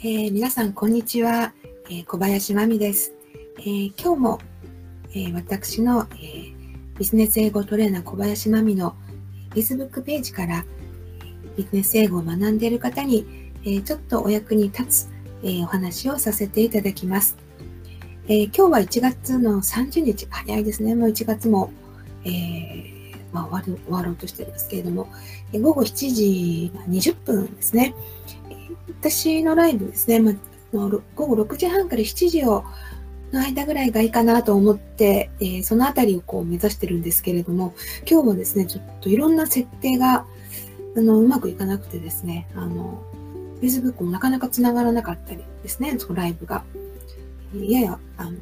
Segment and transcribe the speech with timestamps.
[0.00, 1.52] えー、皆さん、こんにちは。
[1.90, 3.14] えー、小林真美です。
[3.58, 4.38] えー、今日も、
[5.12, 6.52] え私の、え
[6.96, 8.94] ビジネス英語トレーナー小林真美の
[9.50, 10.64] Facebook ページから
[11.56, 15.08] ビジネス英語を学んでいる方に、えちょっとお役に立つ、
[15.42, 17.36] えお話をさせていただきます。
[18.28, 20.94] え今日は1月の30日、早いですね。
[20.94, 21.72] もう1月も、
[22.24, 22.94] え
[23.32, 25.08] まあ、終わる終わろうとしてるんですけれども、
[25.52, 27.96] え午後7時20分ですね。
[28.88, 30.34] 私のライブですね、まあ、
[30.72, 32.64] 午後6時半から7時を
[33.32, 37.74] の間ぐらいがいいかなと思って、えー、そのあたりをこう目指してるんですけれども、
[38.10, 40.24] 今日もですね、ちょっといろんな設定が、
[40.96, 43.02] あの、うまくいかなくてですね、あの、
[43.60, 46.64] Facebook もなかなか繋がらなかったりですね、そのライブが。
[47.54, 48.38] やや、あの、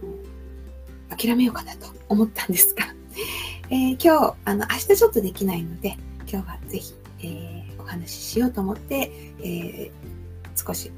[1.16, 2.84] 諦めようかなと思ったんですが、
[3.70, 5.96] えー、今日、あの、明日ちょっとできないので、
[6.30, 10.05] 今日はぜひ、えー、お話ししようと思って、えー
[10.56, 10.90] 少し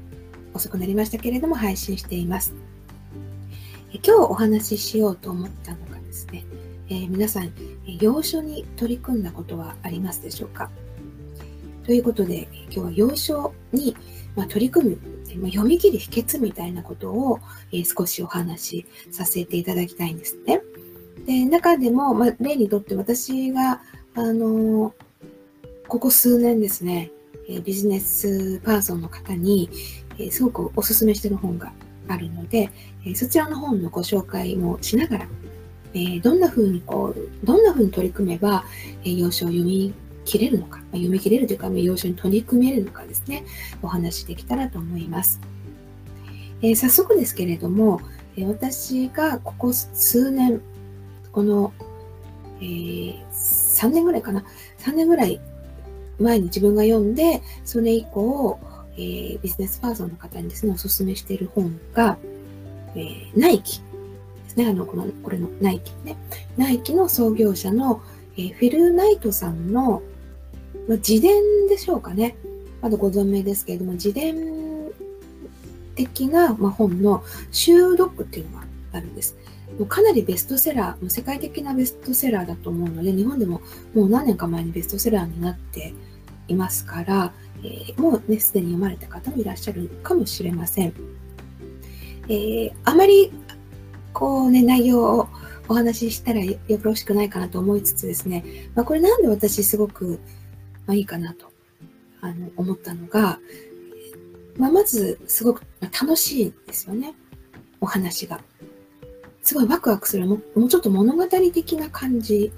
[0.53, 2.53] 遅くなりましたけれども配信しています。
[3.91, 6.45] 今日お話ししようと思ったのがですね、
[6.89, 7.51] えー、皆さん、
[7.99, 10.69] 洋書に取り組んだことはありますでしょうか？
[11.85, 13.95] ということで、今日は洋書に、
[14.35, 14.97] ま取り組
[15.31, 17.39] む、読み切る秘訣みたいなことを、
[17.71, 20.61] え少しお話しさせていただきたいんですね。
[21.25, 23.81] で中でも、ま例にとって私が、
[24.13, 24.93] あの
[25.87, 27.11] ここ数年ですね、
[27.49, 29.69] えビジネスパーソンの方に、
[30.19, 31.73] えすごくおすすめしてる本が
[32.07, 32.69] あるので、
[33.05, 35.27] えそちらの本のご紹介もしながら、
[35.95, 38.63] えどんな風にこう、どんな風に取り組めば、
[39.03, 39.93] え要所を読み
[40.25, 43.43] 切れるのか、読み切れるというか、要所に取り組めるのかですね、
[43.81, 45.41] お話しできたらと思います。
[46.61, 48.01] え早速ですけれども、
[48.37, 50.61] え私がここ数年、
[51.31, 51.73] この、
[52.61, 52.65] え、
[53.33, 54.43] 3年ぐらいかな、
[54.79, 55.39] 3年ぐらい
[56.19, 58.59] 前に自分が読んで、それ以降、
[58.95, 62.17] えー、ビジネスパーソンの方にですね、おすすめしている本が、
[62.95, 63.83] えー、ナイキで
[64.49, 64.67] すね。
[64.67, 66.17] あの、この、これのナイキね。
[66.57, 68.01] ナイキの創業者の、
[68.37, 70.01] えー、フィル・ナイトさんの、
[70.87, 72.35] まあ、自伝でしょうかね。
[72.81, 74.89] まだご存命ですけれども、自伝
[75.95, 79.35] 的な、まあ、本の収録っていうのがあるんです。
[79.77, 83.61] もうかなりベストセラー、世界的なベストセラーだと思うので、日本でも
[83.93, 85.93] もう何年か前にベストセラーになって
[86.49, 87.33] いますから、
[87.63, 90.93] えー、もうね、すでに読まれた方もいらっしゃるかもしれません。
[92.27, 93.31] えー、あまり、
[94.13, 95.27] こうね、内容を
[95.67, 98.43] お話ししたらよろしくないかなと思いつつですね、
[98.73, 100.19] まあ、これなんで私すごく、
[100.87, 101.51] まあ、いいかなと
[102.21, 103.39] あの思ったのが、
[104.57, 107.13] まあ、まずすごく楽しいんですよね。
[107.79, 108.41] お話が。
[109.41, 112.51] すごいワクワクする、もうちょっと物語的な感じ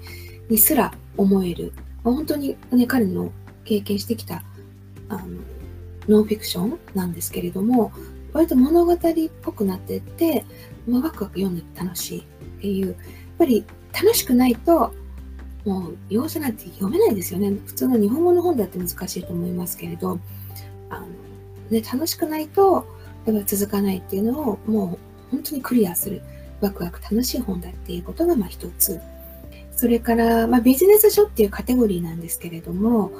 [0.48, 1.72] にすら思える。
[2.02, 3.30] 本当にね、彼の
[3.64, 4.42] 経験してきた
[5.08, 5.26] あの
[6.08, 7.92] ノンフィクションなんですけれども
[8.32, 8.98] 割と物語っ
[9.42, 10.44] ぽくなってって、
[10.88, 12.22] まあ、ワクワク読んで楽しいっ
[12.60, 12.88] ていう。
[12.88, 12.96] やっ
[13.38, 14.94] ぱり楽しくないと
[15.64, 17.50] もう容赦なんて読めないですよね。
[17.66, 20.18] 普通の日本語の本だって難しいと思いますけれど
[20.90, 21.06] あの、
[21.70, 22.86] ね、楽しくないと
[23.26, 24.98] やっぱ続かないっていうのをも
[25.30, 26.22] う本当にクリアする
[26.60, 29.00] ワクワク楽しい本だっていうことがまあ一つ。
[29.74, 33.10] それから、まあ、ビジネス書っていうカテゴリーなんですけれども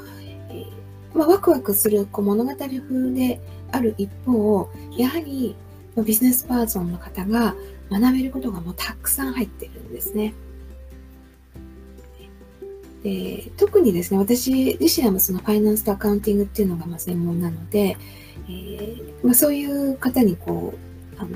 [1.14, 3.40] まあ、ワクワクするこう物語風で
[3.70, 5.54] ある一方、やはり、
[5.96, 7.54] ビジネスパーソンの方が
[7.90, 10.32] 学べることがもうたくさん入ってるんですね。
[13.02, 17.96] で特にですね、私自身はそのファイナンスとアカウンティングっていうのがまあ専門なので、
[18.48, 20.72] えー、まあ、そういう方にこ
[21.16, 21.30] う、あの、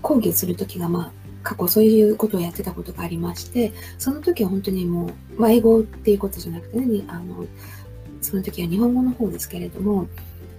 [0.00, 5.06] 講義をするときがまあ過去そういうことをやってたことがありまして、その時は本当にも
[5.36, 7.46] う、まあ、英語っていうことじゃなくてね、あの、
[8.20, 10.06] その時は日本語の方ですけれども、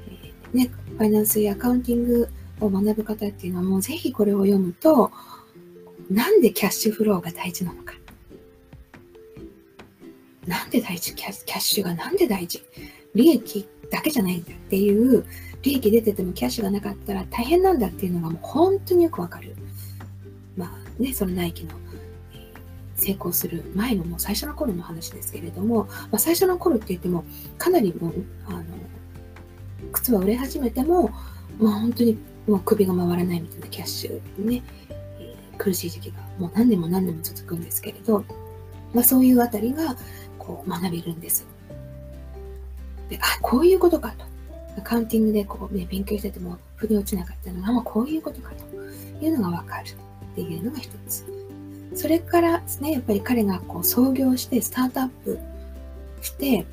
[0.07, 5.11] えー、ね、ファイナンスやアカウンティングを学ぶ方っていうのはもうぜひこれを読むと、
[6.09, 7.93] なんでキャッシュフローが大事なのか。
[10.47, 12.63] なんで大事キャッシュがなんで大事
[13.13, 15.25] 利益だけじゃないんだっていう、
[15.61, 19.55] 利益出ててもキャッシュがなかったら大変なんだっていうのがもう本当によくわかる。
[20.55, 21.71] まあね、そのナイキの、
[22.95, 27.25] 成功する前のもう最初の頃の話ですけれども、まあ、最初の頃って言っても、
[27.57, 28.13] かなりもう、
[28.47, 28.63] あの、
[29.91, 31.09] 靴は売れ始めても、
[31.59, 32.17] まあ、本当に
[32.47, 34.63] もう首が回らないみたいなキャッシュね、
[35.19, 38.23] えー、苦しい時期がもう何年も何年も続くんですけれど、
[38.93, 39.95] まあ、そういうあたりが
[40.37, 41.45] こう学べるんです。
[43.09, 44.25] で、あ、こういうことかと。
[44.77, 49.91] アカウンティングでこう、ね、勉強してても腑に落ちなかったのが、まあ、こういうことかというのがわかる。
[50.31, 51.25] っていうのが一つ。
[51.95, 55.39] それからですね、やっぱり彼がこう創業してスタートアップ
[56.22, 56.66] して、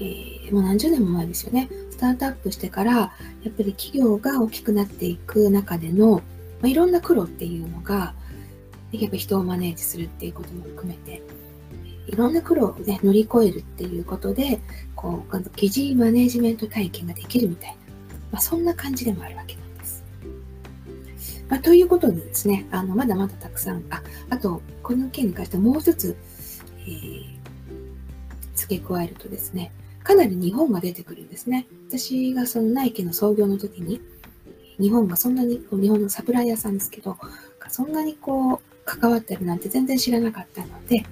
[0.00, 1.68] えー、もう何十年も前ですよね。
[1.90, 3.10] スタートアップしてから、や
[3.48, 6.22] っぱり企業が大きくなっていく中での、ま
[6.64, 8.14] あ、いろんな苦労っていうのが、
[8.92, 11.22] やっぱ人をマネージするっていうことも含めて、
[12.06, 14.60] いろんな苦労をね、乗り越えるっていうことで、
[14.94, 17.76] こう、疑似マネージメント体験ができるみたいな、
[18.32, 19.67] まあ、そんな感じでもあるわけです。
[21.48, 26.16] まあ、ということでですね、あの、まだまだたくさん、あ、あと、この件に関してもう一つ、
[26.80, 27.24] えー、
[28.54, 29.72] 付け加えるとですね、
[30.02, 31.66] かなり日本が出てくるんですね。
[31.88, 34.00] 私がそのナイキの創業の時に、
[34.78, 37.16] 日本がそんなに、日本のサプライヤーさんですけど、
[37.68, 41.04] そんなにこう、関わってるなんて全然知らなかったので、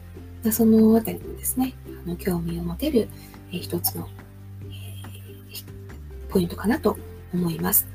[0.50, 1.75] そのあたりもですね、
[2.05, 3.09] あの興味を持てる、
[3.53, 4.09] えー、一つの、
[4.62, 6.97] えー、ポイントかなと
[7.35, 7.87] 思います。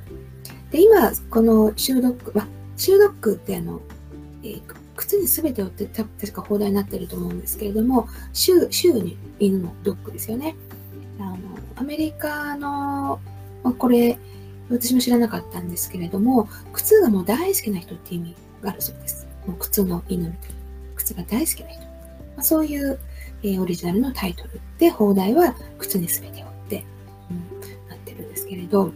[0.72, 2.48] で、今、このシュードック、まあ、
[2.78, 3.82] シュードックってあの、
[4.44, 4.62] えー、
[4.96, 10.56] 靴に全てをって確か放題になってると思うんですけれども、シュー、シューに犬のドッグですよね。
[11.20, 11.38] あの、
[11.76, 13.20] アメリカの、
[13.64, 14.18] まあ、これ、
[14.70, 19.28] 私も知らなかったんですけれども、靴がもう大好きな人って意味があるそうです。
[19.46, 20.56] もう靴の犬みたいな。
[20.96, 21.82] 靴が大好きな人。
[21.82, 21.88] ま
[22.38, 22.98] あ、そういう、
[23.44, 26.86] えー、オリジナルのタイトルで、放題は靴に全てをって、
[27.30, 28.94] うん、なってるんですけれど、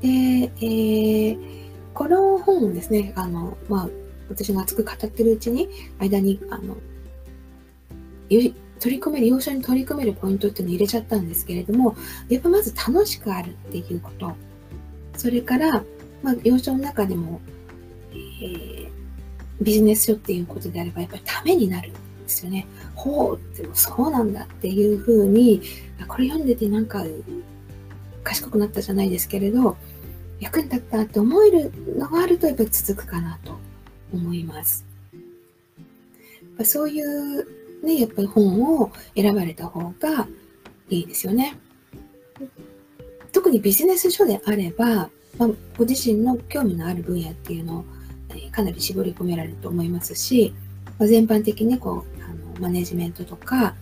[0.00, 1.38] で、えー、
[1.94, 3.88] この本をですね、あの、まあ、
[4.28, 5.68] 私が熱く語ってるうちに、
[5.98, 6.76] 間に、あの、
[8.80, 11.96] 取り組める、要所に取り組めるポイントっていうのを入れちゃったんですけれども、
[12.28, 14.32] やっぱまず楽しくあるっていうこと。
[15.16, 15.84] それから、
[16.22, 17.40] まあ、要所の中でも、
[18.12, 18.88] えー、
[19.60, 22.66] ビジネス書っていうことであれば、やっぱりためになるんですよね。
[22.94, 25.60] ほう、でもそうなんだっていうふうに、
[26.08, 27.04] これ読んでてなんか、
[28.22, 29.76] 賢くなったじゃないですけれど、
[30.40, 33.58] 役に立ったって思えるのがあると、やっぱり続くかなと
[34.12, 34.84] 思います。
[36.64, 37.46] そういう
[37.84, 40.26] ね、やっぱり本を選ばれた方が
[40.88, 41.56] いいですよね。
[43.32, 45.48] 特にビジネス書であれば、まあ、
[45.78, 47.84] ご自身の興味のある分野っていうのを、
[48.30, 50.52] えかなり絞り込められると思いますし、
[50.98, 53.74] まあ、全般的にこうあのマネジメントとか、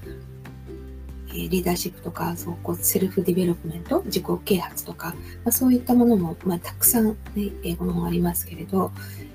[1.48, 5.14] リーダーシップとかそうこう self development 自己啓発とか、
[5.44, 7.16] まあ、そういったものも、まあ、たくさん、ね、
[7.62, 8.90] 英語の本ありますけれど、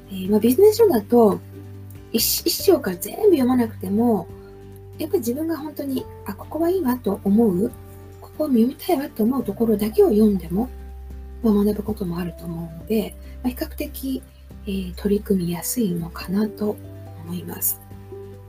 [0.09, 1.39] えー、まあ、ビジネス書だと
[2.11, 4.27] 一一章から全部読まなくても
[4.97, 7.71] やっぱり自分が本当にあここはいいわと思う
[8.21, 10.69] ここを読みたいわと思うところだけを読んでも、
[11.41, 14.21] まあ、学ぶこともあると思うので、まあ、比較的、
[14.65, 16.75] えー、取り組みやすいのかなと
[17.25, 17.83] 思います。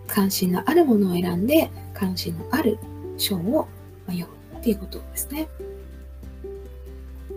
[0.07, 2.79] 関心のあるものを選んで関心のある
[3.17, 3.69] 章を
[4.07, 5.49] 読むっていうことですね。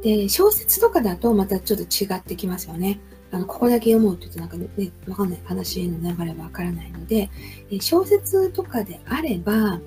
[0.04, 3.00] で、小説とかだとまたちょっと違ってきますよね。
[3.32, 7.30] あの、ここだけ読もうって言ってなんかね、わかんない、話の流れはわからないので、
[7.82, 9.80] 小説とかであれば、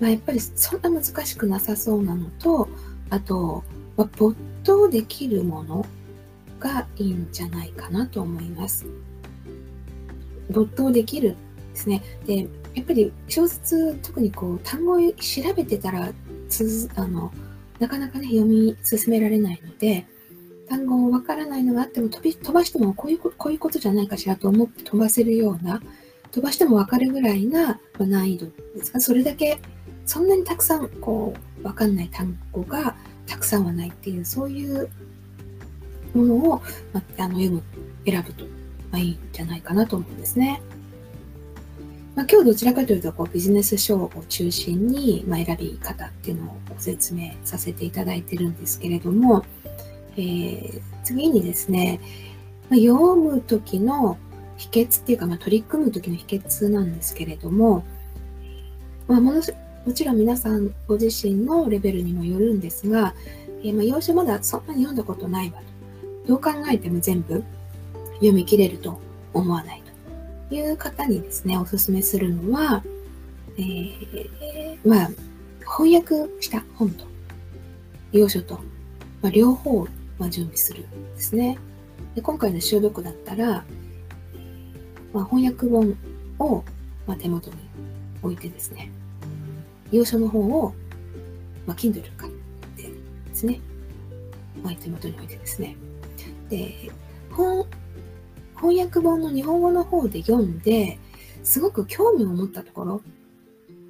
[0.00, 2.68] まあ、やっぱりそんな難しくなさそうなのと、
[3.10, 3.62] あと、
[3.96, 4.34] まあ、没
[4.64, 5.84] 頭できるもの
[6.58, 8.86] がいいんじゃないかなと思います。
[10.50, 11.36] 没頭できる
[11.80, 12.02] ですね。
[12.26, 16.12] で、やっぱり小説、特にこう、単語を調べてたら、
[16.48, 17.32] つあの、
[17.78, 20.06] なかなかね、読み進められないので、
[20.68, 25.80] 単語をわからないのがあっても飛び飛ばしてもこういうこういうことじゃないかしらと思って飛ばせるような、
[26.30, 28.46] 飛ばしてもわかるぐらいな難易度
[28.76, 29.58] ですが、それだけ
[30.06, 32.94] そんなにたくさんこうわかんない単語が
[33.26, 34.88] たくさんはないっていう、そういう
[36.14, 37.62] ものを、まあ、の読む、
[38.04, 38.44] 選ぶと、
[38.92, 40.62] まあ、いいんじゃないかなと思うんですね。
[42.20, 49.42] まあ、今日どちらかというとこうビジネス書を中心に、まあ、選び方っていうのをご説明させていただいてるんですけれども、
[50.18, 51.98] えー、次にですね、
[52.68, 54.18] まあ、読む時の
[54.58, 57.86] 秘訣っていうか、まあ、取り組む時の秘訣なんですけれども、
[59.08, 59.42] まあ、もの
[59.86, 63.14] もちろん皆さんご自身のレベルにもよるんですが、
[63.64, 65.64] えー、まあ要所まだそんなに読んだことないわと。
[66.28, 67.42] どう考えても全部
[68.16, 69.00] 読み切れると
[69.32, 69.79] 思わない
[70.50, 72.82] いう方にですね、おすすめするのは、
[73.56, 75.10] えー、まあ、
[75.60, 77.04] 翻訳した本と、
[78.12, 78.60] 要所と、
[79.22, 79.86] まあ、両方
[80.20, 81.58] まあ、準備するんですね。
[82.14, 83.64] で今回の収録だったら、
[85.14, 85.96] まあ、翻訳本
[86.38, 86.62] を、
[87.06, 87.56] まあ、手元に
[88.22, 88.90] 置いてですね、
[89.90, 90.74] 要所の方を、
[91.66, 92.32] まあ、Kindle 買っ
[92.76, 92.90] てで
[93.34, 93.60] すね、
[94.62, 95.74] まあ、手元に置いてですね、
[96.50, 96.90] で、
[97.30, 97.64] 本、
[98.60, 100.98] 翻訳本の日本語の方で読んで、
[101.42, 103.02] すごく興味を持ったところ、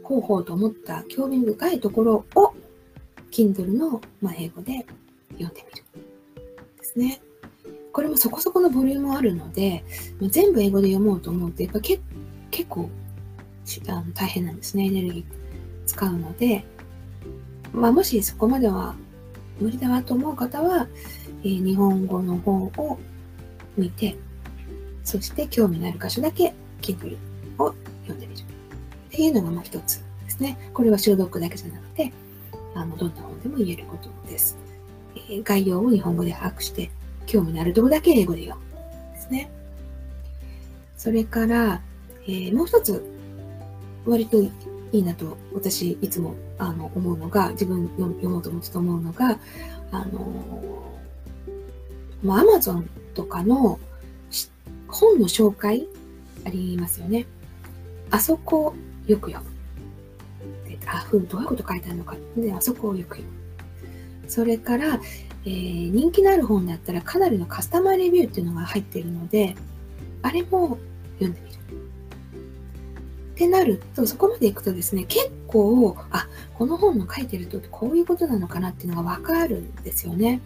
[0.04, 2.54] 方法と思った興味深いところを、
[3.32, 4.86] Kindle の、ま、英語で
[5.32, 5.84] 読んでみる。
[6.78, 7.20] ですね。
[7.92, 9.84] これもそこそこのボリュームあるので、
[10.28, 12.00] 全部英語で読もうと思うと、やっぱ結
[12.68, 12.88] 構
[13.88, 14.86] あの大変なんですね。
[14.86, 15.24] エネルギー
[15.86, 16.64] 使うので、
[17.72, 18.94] まあ、もしそこまでは
[19.60, 20.86] 無理だわと思う方は、
[21.42, 22.98] えー、日本語の本を
[23.76, 24.16] 見て、
[25.04, 27.16] そして興味のある箇所だけ Kindle
[27.58, 28.40] を読んでみる。
[28.40, 28.44] っ
[29.10, 30.70] ていうのがまあ一つですね。
[30.72, 32.12] これは修読だけじゃなくて、
[32.74, 34.56] あの、どんな本でも言えることです。
[35.16, 36.90] えー、概要を日本語で把握して、
[37.26, 39.14] 興味のあるとこだけ英語で読む。
[39.14, 39.50] ですね。
[40.96, 41.82] それから、
[42.26, 43.04] えー、もう一つ、
[44.06, 44.50] 割とい
[44.92, 49.38] いなと、私、いつも、あの、思うのが、自分読もうと思ってと思うのが、
[49.92, 50.90] あの
[52.22, 53.80] まあ、アマゾンとかの
[54.90, 55.86] 本の紹介
[56.44, 57.26] ありますよね。
[58.10, 58.74] あそこ
[59.06, 59.50] よく読む。
[60.86, 62.16] あ、ふん、どういうこと書いてあるのか。
[62.36, 63.40] で、あそこをよく読む。
[64.28, 65.00] それから、
[65.44, 69.56] えー、人気のある本だったらかなりのカスタマーレビューっていうのが入っているので、
[70.22, 70.78] あれも
[71.18, 71.60] 読んでみる。
[73.34, 80.40] ってなると、そこまでいくとですね、結構、あ、この本の書いてるとこういうことなのかなっていうのがわかるんですよね。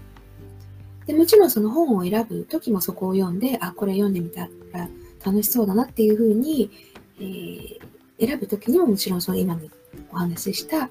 [1.07, 4.89] で、もちろんその本を選ぶ時もそこを読んで、あ、これ読んでみたら
[5.25, 6.71] 楽しそうだなっていうふうに、
[7.19, 7.79] えー、
[8.27, 9.71] 選ぶ時にももちろんその今に
[10.13, 10.91] お話しした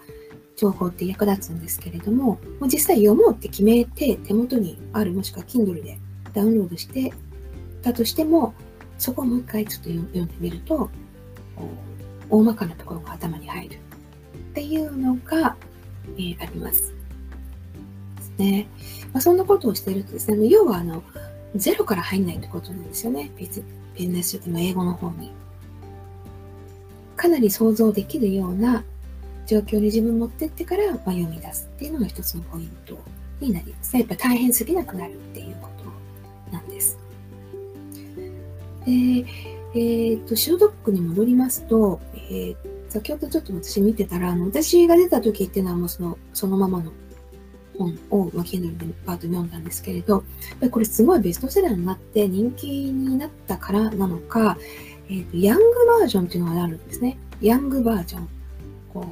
[0.56, 5.98] 情報って役立つんですけれども、もう実際読もうって決めて手元にあるもしくは Kindle で
[6.34, 7.14] ダウンロードして
[7.82, 8.54] たとしても、
[8.98, 10.90] そこをもう一回ちょっと読んでみると、
[12.30, 13.78] 大まかなところが頭に入るっ
[14.54, 15.56] ていうのが、
[16.18, 16.94] えー、あります。
[18.38, 18.68] ね。
[19.12, 21.04] まあ、そんなことをしているとですね、要はあの、
[21.56, 23.32] ゼロから入んないってことなんですよね。
[23.38, 25.32] ビジネス書でも英語の方に。
[27.16, 28.84] かなり想像できるような
[29.46, 32.98] 状況に自分持ってってから、まあ、読み出すっていうのが一つのポイント
[33.40, 34.00] になりますね。
[34.00, 35.70] やっぱ大変すぎなくなるっていうこ
[36.50, 36.98] となんです。
[38.86, 42.56] で、えー、っと、シュードックに戻りますと、えー、
[42.90, 46.92] 先ほどちょっと私見てたら、あの私が出た時っていうのはもうそのそのままの
[47.78, 50.24] 本を、まあ、Kindle でパート読んだんですけれど、
[50.72, 54.58] これすごいベストセラーになって人気になったからなのか、
[55.10, 55.64] えーと、ヤング
[56.00, 57.18] バージョンっていうのがあるんですね。
[57.42, 58.30] ヤングバージョン。
[58.94, 59.06] こ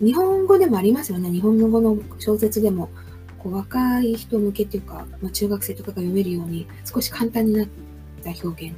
[0.00, 1.30] う日本語でもありますよね。
[1.30, 2.90] 日本語の小説でも、
[3.38, 7.68] こう若い人向けっていうか、まあ、中学生とかが読めるように少し簡単になっ
[8.22, 8.74] た表現。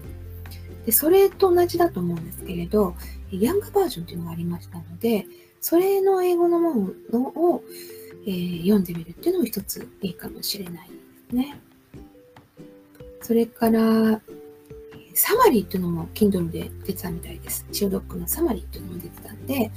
[0.84, 2.94] で、それと同じだと思うんですけれど、
[3.30, 5.26] ヤングバージョンっていうのがありましたので、
[5.60, 7.64] それの英語のものを、
[8.26, 10.94] えー、読んでみるっていうのも一ついいかもしれないで
[11.30, 11.58] すね。
[13.22, 14.20] それから、
[15.14, 17.64] サマリーっていうのも Kindle で出てたみたいです。
[17.72, 19.70] シオドックのサマリーっていうのも出てたんで、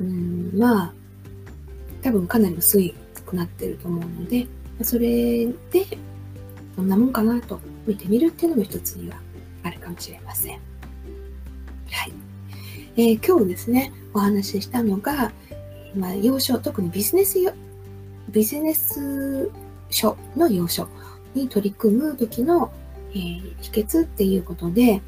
[0.00, 0.94] うん、まあ、
[2.02, 4.46] 多分かなり薄いくなってると思うので、
[4.82, 5.52] それで
[6.76, 9.16] どんなもんかなと見てみるっていうのも一つには
[9.62, 10.58] あるかもしれません。
[11.90, 12.12] はい。
[12.96, 15.32] えー、今日ですね、お話ししたのが、
[15.94, 17.38] まあ、要所、特にビジネス
[18.30, 19.50] ビジネス
[19.90, 20.88] 書の要所
[21.34, 22.72] に取り組む時の、
[23.10, 25.02] えー、秘訣っていうことで、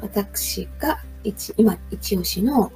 [0.00, 2.72] 私が一今一押しの、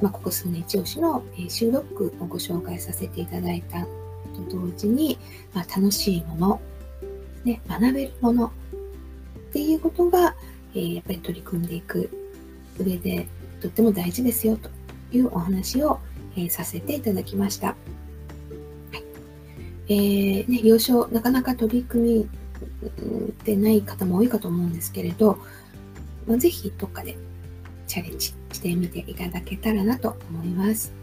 [0.00, 3.88] まあ、ここ数年一押しの、え、収録をご紹介させていただいたと
[4.50, 5.18] 同時に、
[5.54, 6.60] まあ、楽しいもの、
[7.44, 8.50] ね、学べるものっ
[9.52, 10.34] ていうことが、
[10.74, 12.10] えー、やっぱり取り組んでいく
[12.78, 13.26] 上で
[13.60, 14.70] とっても大事ですよと
[15.16, 16.00] いうお話を、
[16.36, 17.76] えー、させていただきました。
[19.92, 22.28] えー、ね、幼少、なかなか取り組み
[23.44, 25.38] でない方も多いかと思うんですけれど、
[26.26, 27.16] まあ、ぜひどっかで
[27.86, 30.94] チャレンジしてみていただけたらなと思います。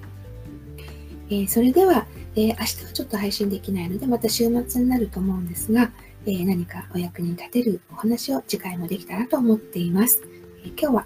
[1.29, 5.91] えー、それでは、えー、明日はちょっと配信できないので、また週末になると思うんですが、
[6.25, 10.23] えー、何かお役に立てるお話を次回もできたらと思っています。
[10.65, 11.05] え今日は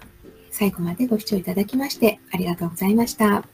[0.50, 3.53] 最後までご視聴いただきましてありがとうございました。